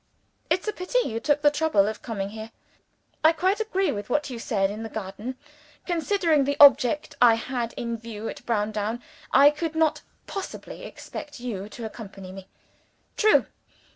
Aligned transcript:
"It's 0.49 0.67
a 0.67 0.73
pity 0.73 0.97
you 1.07 1.19
took 1.19 1.43
the 1.43 1.51
trouble 1.51 1.87
of 1.87 2.01
coming 2.01 2.29
here. 2.29 2.49
I 3.23 3.33
quite 3.33 3.59
agree 3.59 3.91
with 3.91 4.09
what 4.09 4.31
you 4.31 4.39
said 4.39 4.71
in 4.71 4.81
the 4.81 4.89
garden. 4.89 5.37
Considering 5.85 6.43
the 6.45 6.57
object 6.59 7.13
I 7.21 7.35
had 7.35 7.73
in 7.73 7.99
view 7.99 8.27
at 8.27 8.43
Browndown, 8.43 9.03
I 9.31 9.51
could 9.51 9.75
not 9.75 10.01
possibly 10.25 10.85
expect 10.85 11.39
you 11.39 11.69
to 11.69 11.85
accompany 11.85 12.31
me. 12.31 12.47
True! 13.15 13.45